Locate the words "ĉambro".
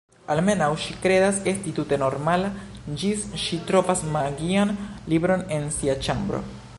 6.09-6.43